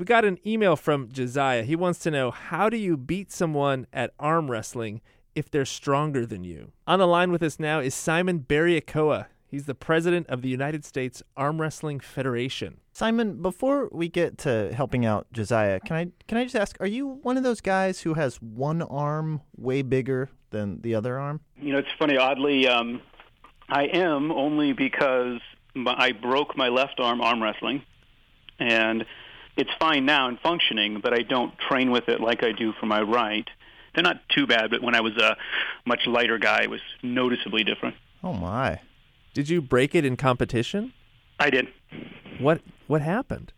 [0.00, 1.62] We got an email from Josiah.
[1.62, 5.02] He wants to know how do you beat someone at arm wrestling
[5.34, 6.72] if they're stronger than you?
[6.86, 9.26] On the line with us now is Simon Barriacoa.
[9.46, 12.78] He's the president of the United States Arm Wrestling Federation.
[12.94, 16.86] Simon, before we get to helping out Josiah, can I can I just ask, are
[16.86, 21.42] you one of those guys who has one arm way bigger than the other arm?
[21.60, 22.16] You know, it's funny.
[22.16, 23.02] Oddly, um,
[23.68, 25.40] I am only because
[25.74, 27.82] my, I broke my left arm arm wrestling,
[28.58, 29.04] and
[29.60, 32.86] it's fine now and functioning, but I don't train with it like I do for
[32.86, 33.46] my right.
[33.94, 35.36] They're not too bad, but when I was a
[35.84, 37.96] much lighter guy, it was noticeably different.
[38.22, 38.80] Oh my!
[39.34, 40.92] Did you break it in competition?
[41.38, 41.68] I did.
[42.38, 43.52] What what happened?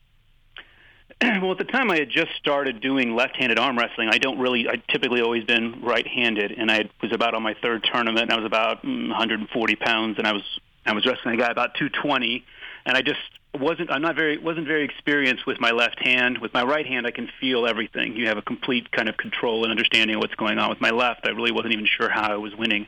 [1.23, 4.09] well, at the time I had just started doing left-handed arm wrestling.
[4.11, 4.69] I don't really.
[4.69, 8.37] I typically always been right-handed, and I was about on my third tournament, and I
[8.37, 10.43] was about mm, 140 pounds, and I was
[10.85, 12.45] I was wrestling a guy about 220,
[12.85, 13.21] and I just
[13.59, 16.39] wasn't I'm not very wasn't very experienced with my left hand.
[16.39, 18.17] With my right hand, I can feel everything.
[18.17, 20.71] You have a complete kind of control and understanding of what's going on.
[20.71, 22.87] With my left, I really wasn't even sure how I was winning,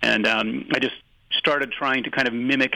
[0.00, 0.96] and um, I just
[1.32, 2.74] started trying to kind of mimic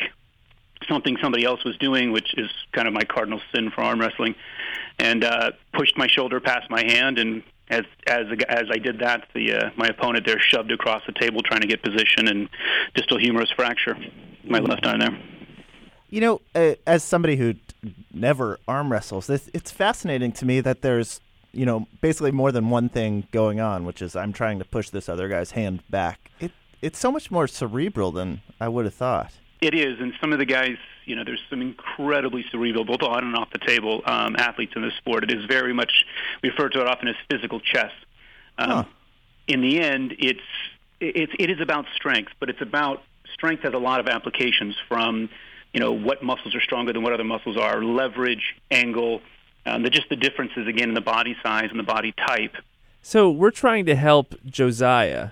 [0.88, 4.34] something somebody else was doing, which is kind of my cardinal sin for arm wrestling,
[4.98, 7.18] and uh, pushed my shoulder past my hand.
[7.18, 11.12] And as as as I did that, the uh, my opponent there shoved across the
[11.12, 12.48] table trying to get position and
[12.94, 13.96] distal humerus fracture
[14.44, 15.35] my left arm there.
[16.08, 17.54] You know, uh, as somebody who
[18.12, 21.20] never arm wrestles, this, it's fascinating to me that there's
[21.52, 24.90] you know basically more than one thing going on, which is I'm trying to push
[24.90, 26.30] this other guy's hand back.
[26.40, 29.32] It it's so much more cerebral than I would have thought.
[29.60, 33.24] It is, and some of the guys, you know, there's some incredibly cerebral, both on
[33.24, 35.24] and off the table um, athletes in this sport.
[35.24, 36.04] It is very much
[36.42, 37.92] we refer to it often as physical chess.
[38.58, 38.84] Um, Huh.
[39.48, 40.40] In the end, it's
[41.00, 45.28] it's it is about strength, but it's about strength has a lot of applications from
[45.72, 49.20] you know what muscles are stronger than what other muscles are, leverage, angle,
[49.66, 52.54] um, the, just the differences again in the body size and the body type.
[53.02, 55.30] So we're trying to help Josiah,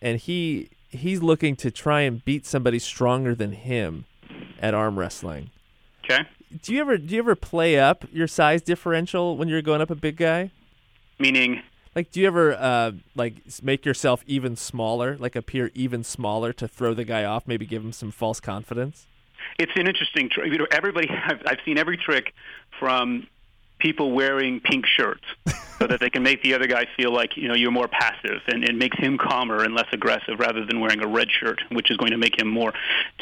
[0.00, 4.04] and he he's looking to try and beat somebody stronger than him
[4.60, 5.50] at arm wrestling.
[6.04, 6.22] Okay,
[6.62, 9.90] Do you ever do you ever play up your size differential when you're going up
[9.90, 10.50] a big guy?
[11.18, 11.62] meaning
[11.94, 16.66] Like, do you ever uh, like make yourself even smaller, like appear even smaller to
[16.66, 19.06] throw the guy off, maybe give him some false confidence?
[19.58, 20.50] It's an interesting trick.
[20.52, 22.32] You know, everybody, I've, I've seen every trick
[22.78, 23.26] from
[23.78, 25.24] people wearing pink shirts
[25.78, 28.40] so that they can make the other guy feel like you know you're more passive
[28.46, 31.90] and it makes him calmer and less aggressive rather than wearing a red shirt, which
[31.90, 32.72] is going to make him more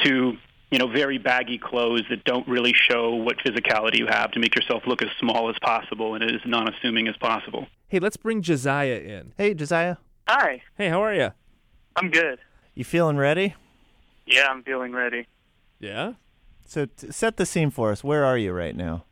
[0.04, 0.36] to
[0.70, 4.54] you know very baggy clothes that don't really show what physicality you have to make
[4.54, 7.66] yourself look as small as possible and as non-assuming as possible.
[7.88, 9.32] Hey, let's bring Josiah in.
[9.36, 9.96] Hey, Josiah,
[10.28, 11.32] Hi, Hey, how are you?
[11.96, 12.38] I'm good.
[12.74, 13.54] you feeling ready?
[14.26, 15.26] Yeah, I'm feeling ready.
[15.80, 16.12] Yeah.
[16.66, 18.04] So t- set the scene for us.
[18.04, 19.04] Where are you right now?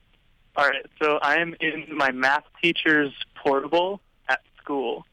[0.57, 5.07] All right, so I am in my math teacher's portable at school.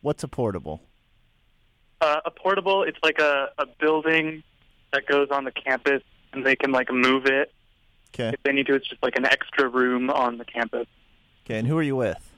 [0.00, 0.82] What's a portable?
[2.00, 4.42] Uh, a portable, it's like a, a building
[4.92, 7.52] that goes on the campus, and they can like move it
[8.14, 8.30] Okay.
[8.34, 8.74] if they need to.
[8.74, 10.86] It's just like an extra room on the campus.
[11.44, 12.32] Okay, and who are you with?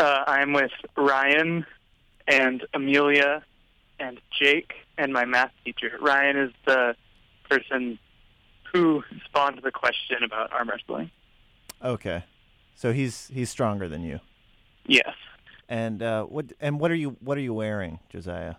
[0.00, 1.64] Uh, I'm with Ryan
[2.26, 3.44] and Amelia
[4.00, 5.92] and Jake and my math teacher.
[6.00, 6.96] Ryan is the
[7.48, 7.98] person
[8.72, 11.10] who spawned the question about arm wrestling.
[11.82, 12.24] Okay.
[12.74, 14.20] So he's he's stronger than you.
[14.86, 15.14] Yes.
[15.68, 18.54] And uh, what and what are you what are you wearing, Josiah?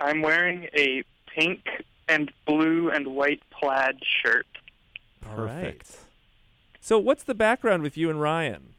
[0.00, 1.60] I'm wearing a pink
[2.08, 4.46] and blue and white plaid shirt.
[5.20, 5.38] Perfect.
[5.38, 5.96] right.
[6.80, 8.74] So, what's the background with you and Ryan?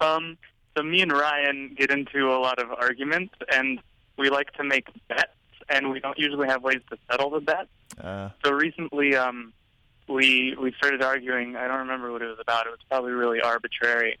[0.00, 0.38] Um,
[0.76, 3.80] so me and Ryan get into a lot of arguments, and
[4.16, 5.33] we like to make bets,
[5.68, 7.68] and we don't usually have ways to settle the bet.
[8.02, 9.52] Uh, So recently, um,
[10.08, 11.56] we we started arguing.
[11.56, 12.66] I don't remember what it was about.
[12.66, 14.18] It was probably really arbitrary.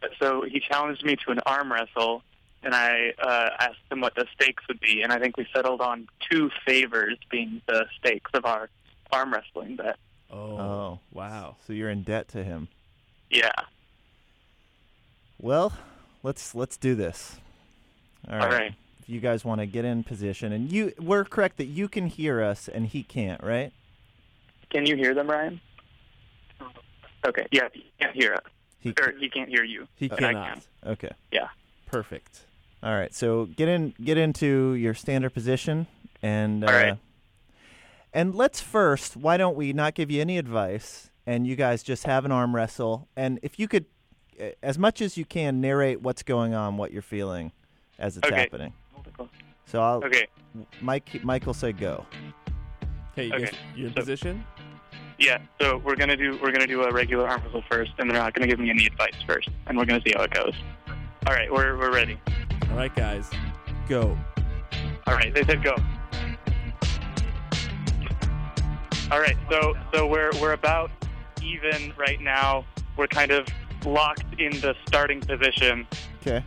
[0.00, 2.22] But So he challenged me to an arm wrestle,
[2.62, 5.80] and I uh, asked him what the stakes would be, and I think we settled
[5.80, 8.68] on two favors being the stakes of our
[9.12, 9.96] arm wrestling bet.
[10.30, 11.56] Oh, oh, wow.
[11.66, 12.68] So you're in debt to him.
[13.30, 13.52] Yeah.
[15.40, 15.72] Well,
[16.22, 17.36] let's let's do this.
[18.28, 18.44] All right.
[18.44, 18.74] All right.
[19.06, 22.08] If you guys want to get in position, and you we're correct that you can
[22.08, 23.72] hear us and he can't, right?
[24.70, 25.60] Can you hear them, Ryan?
[27.24, 27.46] Okay.
[27.52, 28.42] Yeah, he can't hear us,
[28.80, 29.86] He or he can't hear you.
[29.94, 30.54] He cannot.
[30.82, 30.92] can.
[30.92, 31.10] okay.
[31.30, 31.46] Yeah.
[31.86, 32.40] Perfect.
[32.82, 33.14] All right.
[33.14, 35.86] So get in get into your standard position
[36.20, 36.98] and uh, All right.
[38.12, 39.16] and let's first.
[39.16, 42.56] Why don't we not give you any advice and you guys just have an arm
[42.56, 43.06] wrestle?
[43.16, 43.84] And if you could,
[44.64, 47.52] as much as you can, narrate what's going on, what you're feeling
[48.00, 48.34] as it's Okay.
[48.34, 48.72] happening.
[49.66, 50.26] So I'll Okay.
[50.80, 52.06] Mike Mike will say go.
[53.12, 53.44] Okay, you Okay.
[53.46, 54.44] guys, you're in So- position?
[55.18, 55.38] Yeah.
[55.60, 58.34] So we're gonna do we're gonna do a regular arm wrestle first, and they're not
[58.34, 60.54] gonna give me any advice first, and we're gonna see how it goes.
[61.26, 62.18] All right, we're we're ready.
[62.70, 63.30] All right, guys,
[63.88, 64.16] go.
[65.06, 65.74] All right, they said go.
[69.10, 70.90] All right, so so we're we're about
[71.42, 72.64] even right now.
[72.96, 73.46] We're kind of
[73.84, 75.86] locked in the starting position.
[76.20, 76.42] Okay.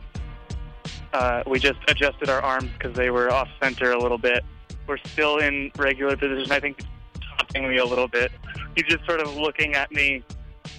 [1.14, 4.44] Uh, we just adjusted our arms because they were off center a little bit.
[4.88, 6.52] We're still in regular position.
[6.52, 8.32] I think he's topping me a little bit.
[8.76, 10.24] He's just sort of looking at me,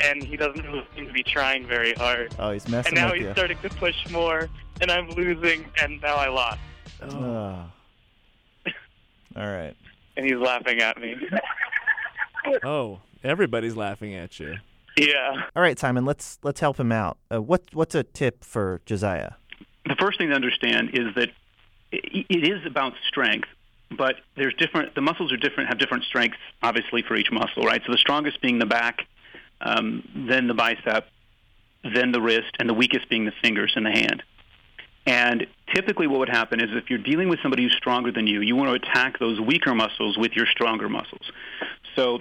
[0.03, 2.35] and he doesn't really seem to be trying very hard.
[2.39, 3.33] Oh, he's messing And now with he's you.
[3.33, 4.49] starting to push more,
[4.81, 6.61] and I'm losing, and now I lost.
[7.03, 7.65] Oh.
[9.37, 9.75] All right.
[10.17, 11.17] And he's laughing at me.
[12.65, 14.57] Oh, everybody's laughing at you.
[14.97, 15.43] yeah.
[15.55, 16.05] All right, Simon.
[16.07, 17.19] Let's let's help him out.
[17.33, 19.33] Uh, what what's a tip for Josiah?
[19.87, 21.31] The first thing to understand is that
[21.93, 23.49] it is about strength,
[23.97, 24.95] but there's different.
[24.95, 27.83] The muscles are different, have different strengths, obviously for each muscle, right?
[27.85, 29.07] So the strongest being the back,
[29.61, 31.07] um, then the bicep,
[31.83, 34.23] then the wrist, and the weakest being the fingers and the hand.
[35.07, 38.43] And typically, what would happen is if you're dealing with somebody who's stronger than you,
[38.43, 41.33] you want to attack those weaker muscles with your stronger muscles.
[41.97, 42.21] So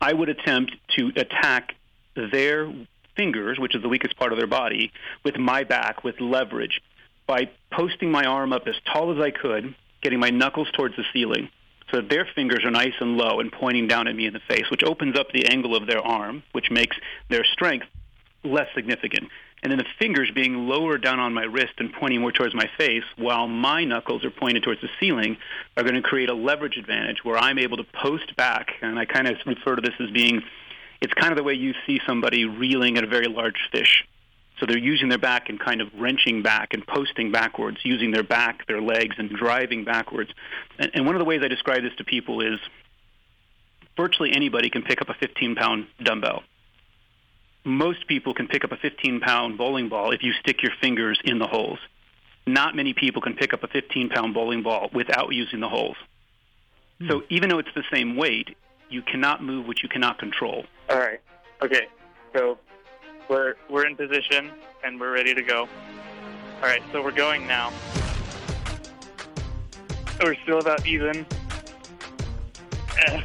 [0.00, 1.74] I would attempt to attack
[2.14, 2.72] their
[3.16, 4.92] fingers, which is the weakest part of their body,
[5.24, 6.80] with my back, with leverage,
[7.28, 11.04] by posting my arm up as tall as I could, getting my knuckles towards the
[11.12, 11.50] ceiling,
[11.90, 14.40] so that their fingers are nice and low and pointing down at me in the
[14.48, 16.96] face, which opens up the angle of their arm, which makes
[17.28, 17.86] their strength
[18.42, 19.28] less significant.
[19.62, 22.70] And then the fingers being lower down on my wrist and pointing more towards my
[22.78, 25.36] face, while my knuckles are pointed towards the ceiling,
[25.76, 28.70] are going to create a leverage advantage where I'm able to post back.
[28.80, 30.42] And I kind of refer to this as being,
[31.00, 34.06] it's kind of the way you see somebody reeling at a very large fish.
[34.58, 38.24] So they're using their back and kind of wrenching back and posting backwards, using their
[38.24, 40.30] back, their legs, and driving backwards.
[40.78, 42.58] And, and one of the ways I describe this to people is
[43.96, 46.42] virtually anybody can pick up a 15 pound dumbbell
[47.68, 51.20] most people can pick up a 15 pound bowling ball if you stick your fingers
[51.24, 51.78] in the holes.
[52.46, 55.96] Not many people can pick up a 15 pound bowling ball without using the holes.
[57.08, 57.24] So hmm.
[57.28, 58.56] even though it's the same weight,
[58.88, 60.64] you cannot move what you cannot control.
[60.88, 61.20] All right.
[61.62, 61.86] Okay.
[62.34, 62.58] So
[63.28, 64.50] we're we're in position
[64.84, 65.68] and we're ready to go.
[66.56, 66.82] All right.
[66.92, 67.72] So we're going now.
[70.22, 71.26] We're still about even.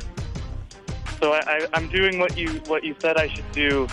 [1.23, 3.87] So I, I'm doing what you what you said I should do,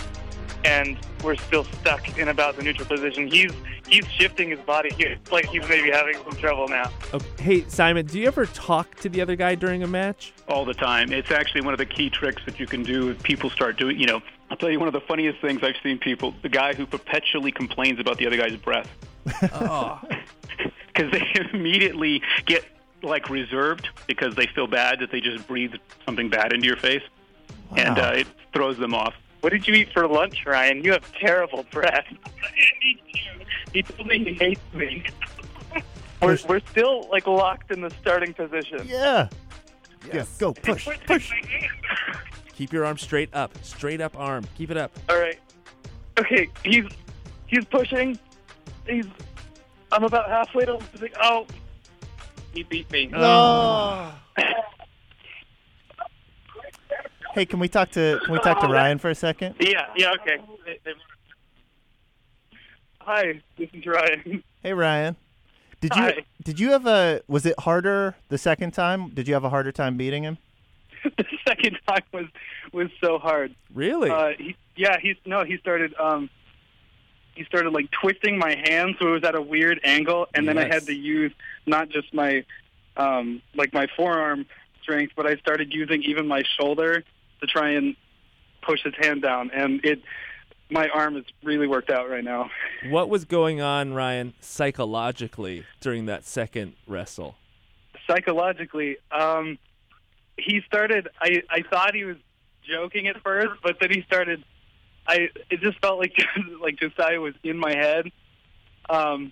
[0.65, 3.25] and we're still stuck in about the neutral position.
[3.25, 3.53] He's
[3.91, 5.11] he's shifting his body here.
[5.11, 6.89] It's like he's maybe having some trouble now.
[7.13, 10.33] Oh, hey, Simon, do you ever talk to the other guy during a match?
[10.47, 11.13] all the time.
[11.13, 13.97] It's actually one of the key tricks that you can do if people start doing,
[13.97, 16.73] you know, I'll tell you one of the funniest things I've seen people, the guy
[16.73, 18.89] who perpetually complains about the other guy's breath.
[19.53, 20.01] Oh,
[20.93, 22.65] Because they immediately get
[23.01, 27.01] like reserved because they feel bad that they just breathed something bad into your face.
[27.77, 29.13] And uh, it throws them off.
[29.41, 30.83] What did you eat for lunch, Ryan?
[30.83, 32.05] You have terrible breath.
[33.73, 35.03] he told me he hates me.
[36.21, 38.85] We're, we're still like locked in the starting position.
[38.85, 39.27] Yeah.
[40.13, 40.25] Yeah.
[40.37, 41.31] Go push push.
[42.55, 43.51] keep your arm straight up.
[43.63, 44.45] Straight up arm.
[44.55, 44.91] Keep it up.
[45.09, 45.39] All right.
[46.19, 46.85] Okay, he's
[47.47, 48.19] he's pushing.
[48.87, 49.07] He's.
[49.91, 50.79] I'm about halfway to.
[51.19, 51.47] Oh,
[52.53, 53.09] he beat me.
[53.15, 54.13] Oh.
[57.33, 59.55] Hey, can we talk to can we talk to Ryan for a second?
[59.59, 59.85] Yeah.
[59.95, 60.13] Yeah.
[60.21, 60.37] Okay.
[62.99, 64.43] Hi, this is Ryan.
[64.61, 65.15] Hey, Ryan.
[65.79, 66.25] Did you Hi.
[66.43, 69.09] did you have a was it harder the second time?
[69.09, 70.37] Did you have a harder time beating him?
[71.03, 72.25] the second time was
[72.71, 73.55] was so hard.
[73.73, 74.09] Really?
[74.09, 76.29] Uh, he, yeah, he's no, he started um,
[77.33, 80.57] he started like twisting my hand, so it was at a weird angle, and then
[80.57, 81.31] I had to use
[81.65, 82.45] not just my
[82.97, 84.45] um, like my forearm
[84.83, 87.03] strength, but I started using even my shoulder
[87.41, 87.95] to try and
[88.61, 90.01] push his hand down, and it
[90.69, 92.49] my arm is really worked out right now.
[92.89, 97.35] what was going on, Ryan, psychologically during that second wrestle?
[98.07, 99.57] Psychologically, um,
[100.37, 101.09] he started.
[101.19, 102.17] I I thought he was
[102.67, 104.43] joking at first, but then he started.
[105.07, 106.13] I it just felt like
[106.61, 108.11] like Josiah was in my head,
[108.89, 109.31] um,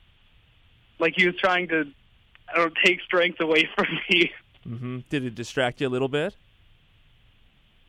[0.99, 1.85] like he was trying to,
[2.51, 4.31] I don't know, take strength away from me.
[4.63, 6.35] hmm Did it distract you a little bit?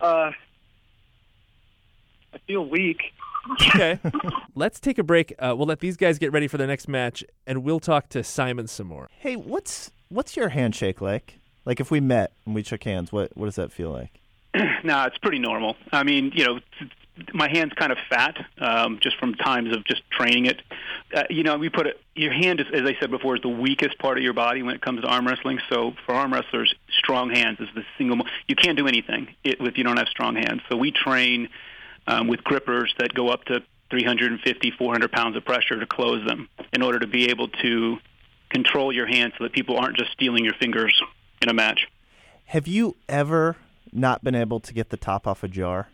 [0.00, 0.30] Uh,
[2.32, 3.12] I feel weak.
[3.52, 3.98] Okay.
[4.54, 5.34] Let's take a break.
[5.38, 8.22] Uh, we'll let these guys get ready for their next match, and we'll talk to
[8.22, 9.08] Simon some more.
[9.18, 11.38] Hey, what's what's your handshake like?
[11.64, 14.20] Like if we met and we shook hands, what what does that feel like?
[14.84, 15.76] no, it's pretty normal.
[15.92, 16.60] I mean, you know,
[17.32, 20.60] my hand's kind of fat, um, just from times of just training it.
[21.14, 22.00] Uh, you know, we put it.
[22.14, 24.74] Your hand is, as I said before, is the weakest part of your body when
[24.74, 25.58] it comes to arm wrestling.
[25.68, 28.16] So for arm wrestlers, strong hands is the single.
[28.16, 30.62] Mo- you can't do anything if you don't have strong hands.
[30.68, 31.48] So we train
[32.06, 36.48] um, with grippers that go up to 350, 400 pounds of pressure to close them
[36.72, 37.98] in order to be able to
[38.50, 41.00] control your hands so that people aren't just stealing your fingers
[41.42, 41.86] in a match.
[42.46, 43.56] Have you ever
[43.92, 45.88] not been able to get the top off a jar?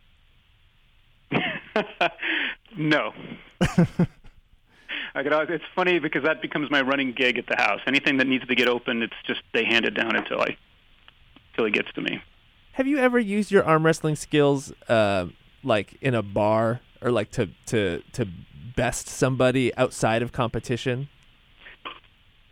[2.76, 3.12] no.
[5.16, 7.80] I could, it's funny because that becomes my running gig at the house.
[7.86, 10.58] Anything that needs to get open, it's just they hand it down until I
[11.52, 12.22] until it gets to me.
[12.72, 15.28] Have you ever used your arm wrestling skills uh,
[15.64, 18.28] like in a bar or like to to to
[18.76, 21.08] best somebody outside of competition?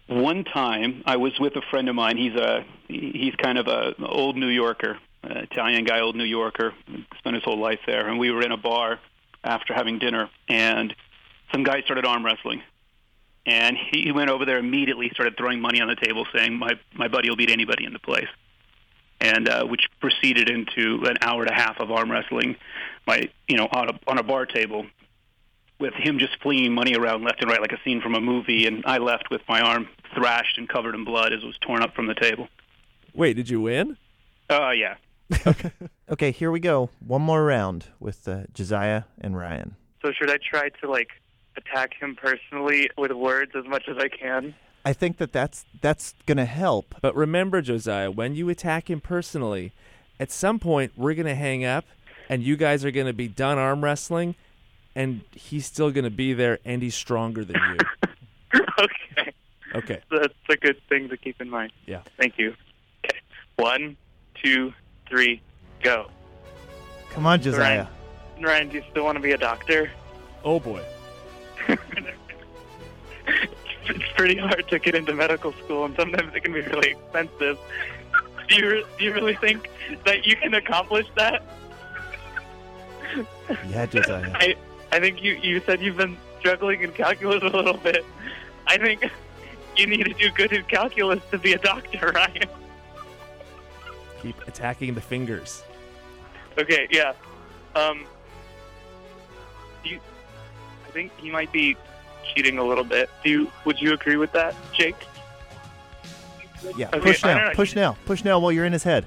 [0.06, 2.16] One time, I was with a friend of mine.
[2.16, 6.72] He's a he's kind of a old New Yorker, uh, Italian guy, old New Yorker.
[7.18, 9.00] Spent his whole life there, and we were in a bar
[9.44, 10.94] after having dinner, and
[11.54, 12.62] some guy started arm wrestling,
[13.46, 17.06] and he went over there immediately, started throwing money on the table, saying, "My my
[17.06, 18.28] buddy will beat anybody in the place,"
[19.20, 22.56] and uh, which proceeded into an hour and a half of arm wrestling,
[23.06, 24.84] my you know on a on a bar table,
[25.78, 28.66] with him just flinging money around left and right like a scene from a movie,
[28.66, 31.82] and I left with my arm thrashed and covered in blood as it was torn
[31.82, 32.48] up from the table.
[33.14, 33.96] Wait, did you win?
[34.50, 34.96] Oh uh, yeah.
[36.10, 36.90] okay, here we go.
[36.98, 39.76] One more round with uh, Josiah and Ryan.
[40.04, 41.08] So should I try to like
[41.56, 44.54] attack him personally with words as much as I can?
[44.84, 46.94] I think that that's that's going to help.
[47.00, 49.72] But remember, Josiah, when you attack him personally,
[50.20, 51.84] at some point we're going to hang up,
[52.28, 54.34] and you guys are going to be done arm wrestling,
[54.94, 58.60] and he's still going to be there, and he's stronger than you.
[58.78, 59.32] okay.
[59.74, 60.00] Okay.
[60.10, 61.72] That's a good thing to keep in mind.
[61.86, 62.02] Yeah.
[62.18, 62.54] Thank you.
[63.04, 63.18] Okay.
[63.56, 63.96] One,
[64.42, 64.72] two,
[65.08, 65.40] three,
[65.82, 66.10] go.
[67.10, 67.86] Come on, Josiah.
[68.38, 69.90] Ryan, Ryan do you still want to be a doctor?
[70.44, 70.82] Oh boy.
[73.26, 77.58] It's pretty hard to get into medical school, and sometimes it can be really expensive.
[78.48, 79.68] Do you do you really think
[80.04, 81.42] that you can accomplish that?
[83.68, 84.30] Yeah, Josiah.
[84.34, 84.56] I
[84.92, 88.04] I think you you said you've been struggling in calculus a little bit.
[88.66, 89.10] I think
[89.76, 92.48] you need to do good in calculus to be a doctor, Ryan.
[94.22, 95.62] Keep attacking the fingers.
[96.58, 97.12] Okay, yeah.
[97.74, 98.06] Um,
[99.84, 99.98] you,
[100.86, 101.76] I think he might be
[102.34, 103.10] cheating a little bit.
[103.22, 103.50] Do you?
[103.64, 104.96] Would you agree with that, Jake?
[106.76, 107.52] Yeah, Okay, push now.
[107.54, 107.96] Push now.
[108.06, 109.04] Push now while you're in his head.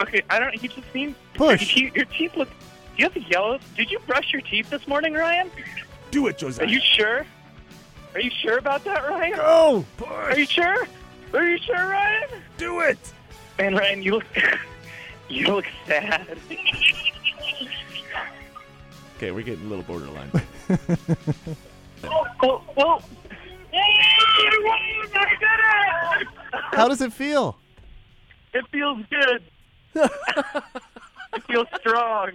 [0.00, 0.54] Okay, I don't.
[0.54, 1.16] He just seems.
[1.34, 1.76] Push.
[1.76, 2.48] Your, your teeth look.
[2.48, 2.54] Do
[2.96, 3.58] you have the yellow?
[3.76, 5.50] Did you brush your teeth this morning, Ryan?
[6.10, 6.62] Do it, Joseph.
[6.62, 7.26] Are you sure?
[8.14, 9.36] Are you sure about that, Ryan?
[9.36, 9.84] Go.
[10.06, 10.86] Are you sure?
[11.32, 12.28] Are you sure, Ryan?
[12.56, 12.98] Do it.
[13.58, 14.24] Man, Ryan, you look.
[15.28, 16.38] you look sad.
[19.16, 20.30] Okay, we're getting a little borderline.
[22.04, 23.00] oh, oh, oh.
[23.72, 26.28] I did it!
[26.72, 27.58] How does it feel?
[28.52, 29.42] It feels good.
[31.32, 32.32] I feel strong.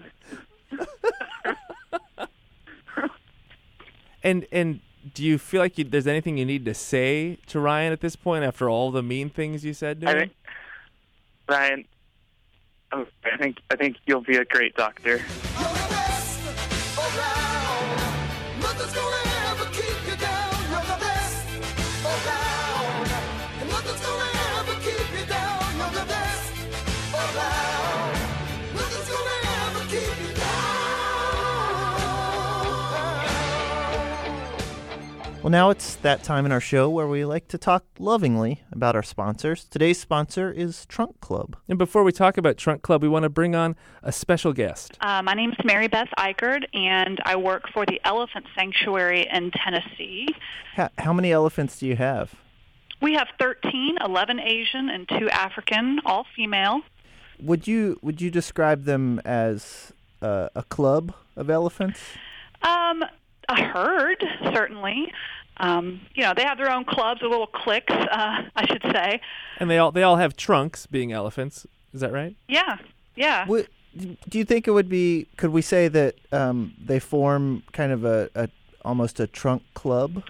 [4.24, 4.80] and and
[5.14, 8.16] do you feel like you, there's anything you need to say to Ryan at this
[8.16, 10.20] point after all the mean things you said to I him?
[10.20, 10.32] think,
[11.50, 11.86] Ryan,
[12.92, 15.22] oh, I think I think you'll be a great doctor.
[35.46, 38.96] Well, now it's that time in our show where we like to talk lovingly about
[38.96, 39.64] our sponsors.
[39.66, 41.56] Today's sponsor is Trunk Club.
[41.70, 44.98] And before we talk about Trunk Club, we want to bring on a special guest.
[45.02, 49.52] Uh, my name is Mary Beth Eichard, and I work for the Elephant Sanctuary in
[49.52, 50.30] Tennessee.
[50.74, 52.34] How, how many elephants do you have?
[53.00, 56.82] We have 13, 11 Asian and 2 African, all female.
[57.40, 62.00] Would you would you describe them as uh, a club of elephants?
[62.64, 63.04] Um,
[63.50, 64.24] a herd,
[64.54, 65.12] certainly.
[65.58, 69.22] Um, you know, they have their own clubs, or little cliques, uh, I should say.
[69.60, 71.66] And they all they all have trunks, being elephants.
[71.94, 72.36] Is that right?
[72.48, 72.78] Yeah,
[73.16, 73.48] yeah.
[73.48, 75.28] Would, do you think it would be?
[75.38, 78.50] Could we say that um, they form kind of a, a
[78.84, 80.24] almost a trunk club?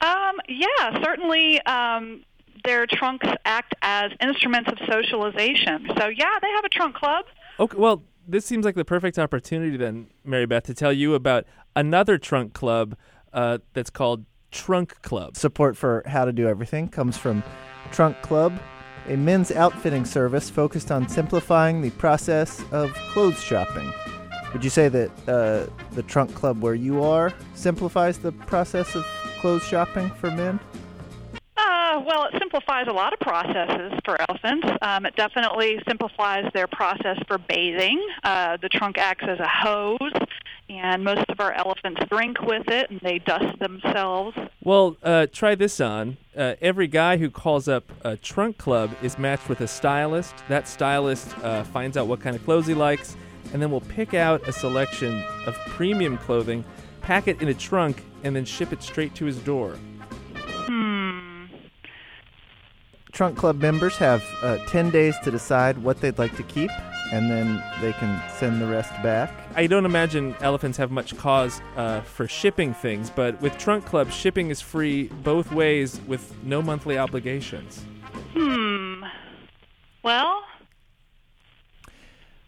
[0.00, 1.60] Um, yeah, certainly.
[1.62, 2.24] Um,
[2.64, 5.88] their trunks act as instruments of socialization.
[5.98, 7.24] So, yeah, they have a trunk club.
[7.58, 7.76] Okay.
[7.78, 12.18] Well, this seems like the perfect opportunity then, Mary Beth, to tell you about another
[12.18, 12.96] trunk club
[13.32, 15.36] uh, that's called Trunk Club.
[15.36, 17.42] Support for How to Do Everything comes from
[17.92, 18.60] Trunk Club,
[19.08, 23.92] a men's outfitting service focused on simplifying the process of clothes shopping.
[24.52, 29.04] Would you say that uh, the trunk club where you are simplifies the process of
[29.40, 30.58] clothes shopping for men?
[32.10, 34.66] Well, it simplifies a lot of processes for elephants.
[34.82, 38.04] Um, it definitely simplifies their process for bathing.
[38.24, 40.12] Uh, the trunk acts as a hose,
[40.68, 44.36] and most of our elephants drink with it, and they dust themselves.
[44.64, 46.16] Well, uh, try this on.
[46.36, 50.34] Uh, every guy who calls up a trunk club is matched with a stylist.
[50.48, 53.16] That stylist uh, finds out what kind of clothes he likes,
[53.52, 56.64] and then will pick out a selection of premium clothing,
[57.02, 59.76] pack it in a trunk, and then ship it straight to his door.
[60.66, 61.29] Hmm.
[63.12, 66.70] Trunk Club members have uh, 10 days to decide what they'd like to keep,
[67.12, 69.32] and then they can send the rest back.
[69.54, 74.10] I don't imagine elephants have much cause uh, for shipping things, but with Trunk Club,
[74.10, 77.84] shipping is free both ways with no monthly obligations.
[78.34, 79.04] Hmm.
[80.02, 80.42] Well,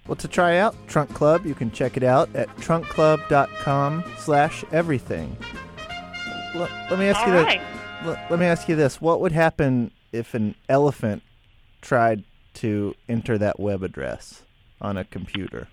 [0.07, 5.37] Well, to try out Trunk Club, you can check it out at trunkclub.com slash everything.
[6.55, 7.61] L- let me ask all you right.
[8.03, 8.09] this.
[8.17, 9.01] L- let me ask you this.
[9.01, 11.23] What would happen if an elephant
[11.81, 14.43] tried to enter that web address
[14.81, 15.69] on a computer?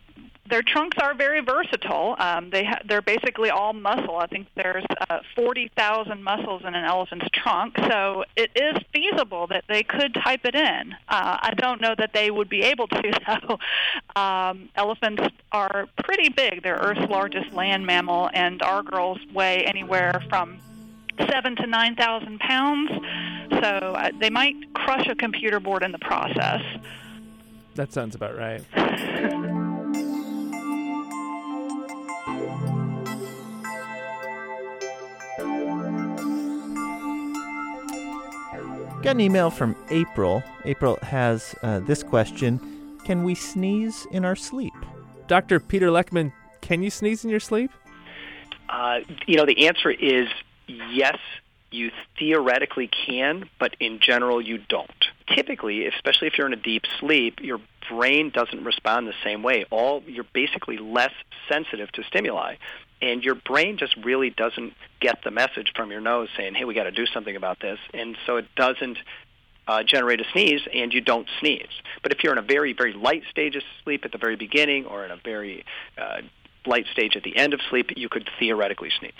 [0.50, 2.16] Their trunks are very versatile.
[2.18, 4.18] Um, they ha- they're basically all muscle.
[4.18, 9.66] I think there's uh, 40,000 muscles in an elephant's trunk, so it is feasible that
[9.70, 10.94] they could type it in.
[11.08, 14.20] Uh, I don't know that they would be able to, though.
[14.20, 16.64] Um, elephants are pretty big.
[16.64, 20.60] They're Earth's largest land mammal, and our girls weigh anywhere from
[21.30, 22.90] seven to nine thousand pounds.
[23.50, 26.62] So uh, they might crush a computer board in the process.
[27.76, 28.64] That sounds about right.
[39.02, 40.44] Got an email from April.
[40.66, 42.60] April has uh, this question
[43.06, 44.74] Can we sneeze in our sleep?
[45.28, 45.62] Dr.
[45.62, 47.72] Peter Leckman, can you sneeze in your sleep?
[48.68, 50.28] Uh, you know, the answer is
[50.68, 51.18] yes,
[51.72, 55.06] you theoretically can, but in general, you don't.
[55.28, 57.60] Typically, especially if you're in a deep sleep, your
[57.90, 59.66] brain doesn't respond the same way.
[59.70, 61.14] All you're basically less
[61.48, 62.56] sensitive to stimuli,
[63.02, 66.74] and your brain just really doesn't get the message from your nose saying, "Hey, we
[66.74, 68.98] got to do something about this," and so it doesn't
[69.68, 71.68] uh, generate a sneeze, and you don't sneeze.
[72.02, 74.86] But if you're in a very, very light stage of sleep at the very beginning,
[74.86, 75.64] or in a very
[75.96, 76.22] uh,
[76.66, 79.14] light stage at the end of sleep, you could theoretically sneeze.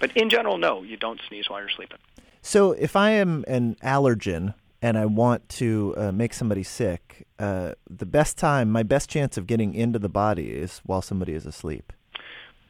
[0.00, 1.98] But in general, no, you don't sneeze while you're sleeping.
[2.42, 7.72] So, if I am an allergen and I want to uh, make somebody sick, uh,
[7.90, 11.46] the best time, my best chance of getting into the body is while somebody is
[11.46, 11.92] asleep.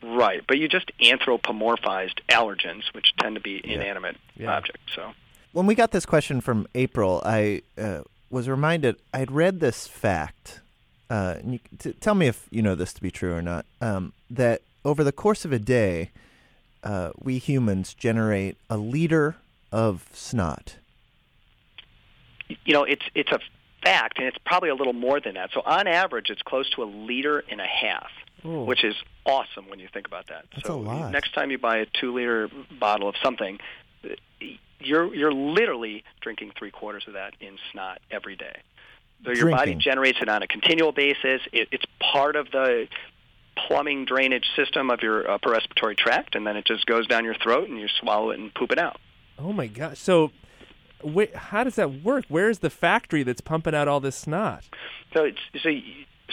[0.02, 4.56] Right, but you just anthropomorphized allergens, which tend to be inanimate Yeah.
[4.56, 4.80] objects.
[4.94, 5.12] So
[5.52, 9.86] When we got this question from April, I uh, was reminded I had read this
[9.86, 10.60] fact.
[11.10, 13.64] Uh, and you, t- tell me if you know this to be true or not.
[13.80, 16.10] Um, that over the course of a day,
[16.88, 19.36] uh, we humans generate a liter
[19.70, 20.76] of snot.
[22.64, 23.40] you know, it's it's a
[23.82, 25.50] fact, and it's probably a little more than that.
[25.52, 28.10] So on average, it's close to a liter and a half,
[28.46, 28.64] Ooh.
[28.64, 28.94] which is
[29.26, 30.46] awesome when you think about that.
[30.54, 31.12] That's so a lot.
[31.12, 32.48] next time you buy a two-liter
[32.80, 33.58] bottle of something,
[34.80, 38.62] you're you're literally drinking three quarters of that in snot every day.
[39.26, 41.42] So your body generates it on a continual basis.
[41.52, 42.88] It, it's part of the
[43.68, 47.36] plumbing drainage system of your upper respiratory tract, and then it just goes down your
[47.36, 48.98] throat, and you swallow it and poop it out.
[49.38, 49.98] Oh my gosh.
[49.98, 50.30] So,
[51.04, 52.24] wait, how does that work?
[52.28, 54.64] Where's the factory that's pumping out all this snot?
[55.14, 55.68] So it's so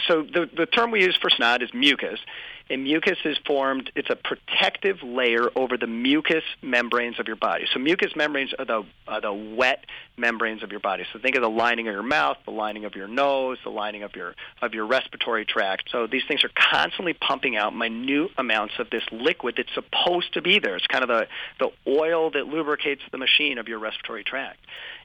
[0.06, 2.20] so the the term we use for snot is mucus,
[2.68, 3.90] and mucus is formed.
[3.94, 7.66] It's a protective layer over the mucus membranes of your body.
[7.72, 11.04] So mucus membranes are the are the wet membranes of your body.
[11.12, 14.02] So think of the lining of your mouth, the lining of your nose, the lining
[14.02, 15.88] of your of your respiratory tract.
[15.90, 20.42] So these things are constantly pumping out minute amounts of this liquid that's supposed to
[20.42, 20.76] be there.
[20.76, 21.26] It's kind of the
[21.58, 24.58] the oil that lubricates the machine of your respiratory tract,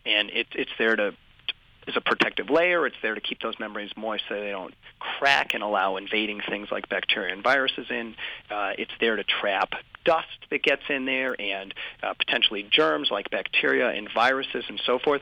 [0.05, 1.13] and it, it's there to
[1.87, 2.85] is a protective layer.
[2.85, 6.69] It's there to keep those membranes moist so they don't crack and allow invading things
[6.71, 8.15] like bacteria and viruses in.
[8.49, 13.29] Uh, it's there to trap dust that gets in there and uh, potentially germs like
[13.29, 15.21] bacteria and viruses and so forth.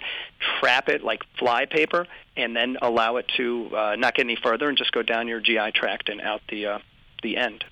[0.60, 4.78] Trap it like flypaper and then allow it to uh, not get any further and
[4.78, 6.80] just go down your GI tract and out the uh,
[7.22, 7.66] the end.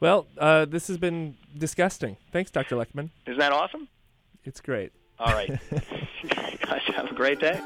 [0.00, 2.16] Well, uh, this has been disgusting.
[2.32, 2.76] Thanks, Dr.
[2.76, 3.10] Leckman.
[3.26, 3.88] Isn't that awesome?
[4.44, 4.92] It's great.
[5.18, 5.58] All right.
[6.60, 7.60] Guys, have a great day.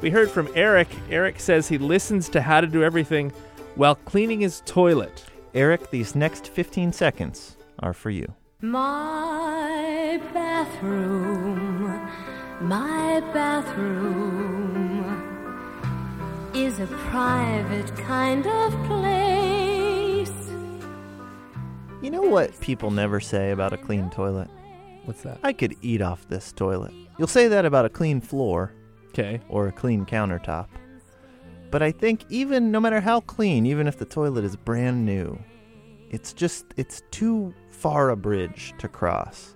[0.00, 0.88] We heard from Eric.
[1.10, 3.32] Eric says he listens to How to Do Everything
[3.74, 5.24] while cleaning his toilet.
[5.52, 8.32] Eric, these next 15 seconds are for you.
[8.60, 12.08] My bathroom
[12.60, 15.04] My bathroom
[16.54, 20.50] is a private kind of place.
[22.00, 24.48] You know what people never say about a clean toilet?
[25.06, 25.38] What's that?
[25.42, 26.92] I could eat off this toilet.
[27.18, 28.72] You'll say that about a clean floor
[29.10, 29.40] Okay.
[29.48, 30.66] or a clean countertop.
[31.70, 35.38] But I think even no matter how clean, even if the toilet is brand new,
[36.10, 39.54] it's just it's too far a bridge to cross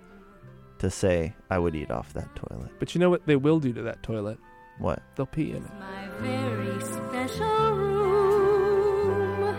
[0.79, 2.71] to say I would eat off that toilet.
[2.79, 4.39] But you know what they will do to that toilet?
[4.79, 5.01] What?
[5.15, 5.71] They'll pee in it.
[5.79, 9.55] My very special room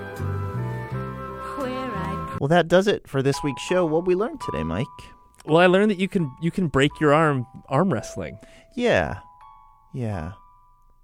[1.56, 3.86] where I Well, that does it for this week's show.
[3.86, 4.86] What we learned today, Mike?
[5.44, 8.38] Well, I learned that you can you can break your arm arm wrestling.
[8.76, 9.18] Yeah.
[9.92, 10.32] Yeah.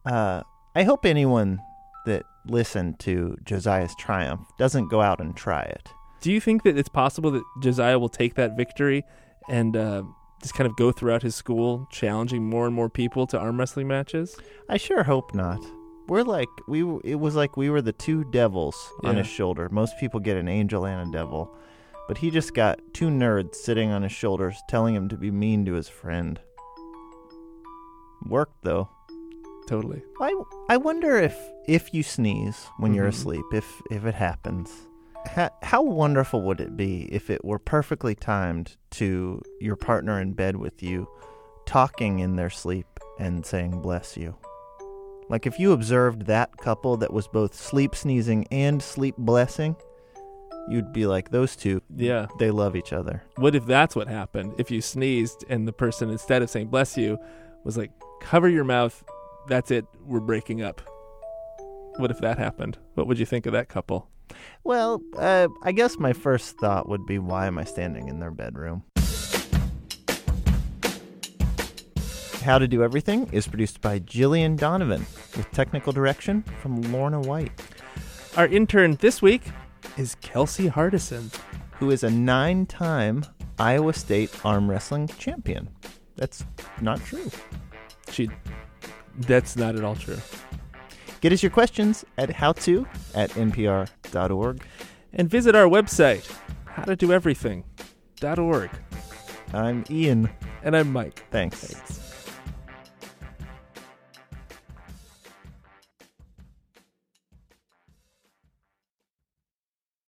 [0.06, 0.42] Uh,
[0.74, 1.60] I hope anyone
[2.06, 5.88] that listened to Josiah's triumph doesn't go out and try it.
[6.20, 9.04] Do you think that it's possible that Josiah will take that victory
[9.48, 10.02] and uh,
[10.42, 13.86] just kind of go throughout his school, challenging more and more people to arm wrestling
[13.88, 14.36] matches?
[14.68, 15.60] I sure hope not.
[16.08, 16.80] We're like we.
[17.04, 19.22] It was like we were the two devils on Yeah.
[19.22, 19.68] his shoulder.
[19.70, 21.54] Most people get an angel and a devil,
[22.08, 25.64] but he just got two nerds sitting on his shoulders, telling him to be mean
[25.66, 26.40] to his friend.
[28.26, 28.88] Worked though.
[29.66, 30.02] Totally.
[30.20, 30.34] I
[30.68, 33.10] I wonder if if you sneeze when you're Mhm.
[33.10, 34.88] asleep, if if it happens,
[35.26, 40.32] ha, how wonderful would it be if it were perfectly timed to your partner in
[40.32, 41.06] bed with you,
[41.66, 42.86] talking in their sleep
[43.18, 44.34] and saying "bless you."
[45.28, 49.76] Like if you observed that couple that was both sleep sneezing and sleep blessing,
[50.70, 52.26] you'd be like, those two, Yeah.
[52.38, 53.22] they love each other.
[53.36, 54.54] What if that's what happened?
[54.58, 57.18] If you sneezed and the person instead of saying bless you
[57.64, 59.02] was like cover your mouth,
[59.48, 60.80] that's it, we're breaking up.
[61.96, 62.78] What if that happened?
[62.94, 64.08] What would you think of that couple?
[64.62, 68.30] Well, uh, I guess my first thought would be, why am I standing in their
[68.30, 68.84] bedroom?
[72.42, 75.00] How to Do Everything is produced by Jillian Donovan
[75.36, 77.52] with technical direction from Lorna White,
[78.36, 79.42] Our intern this week
[79.98, 81.34] is Kelsey Hardison.
[81.78, 83.24] who is a nine time
[83.58, 85.68] Iowa State arm wrestling champion.
[86.16, 86.44] That's
[86.80, 87.30] not true.
[88.10, 88.28] She
[89.18, 90.18] that's not at all true.
[91.20, 94.64] Get us your questions at howto at npr.org.
[95.12, 96.30] And visit our website,
[96.74, 98.70] howtodoeverything.org.
[99.52, 100.30] I'm Ian.
[100.62, 101.24] And I'm Mike.
[101.30, 101.58] Thanks.
[101.60, 102.07] Thanks.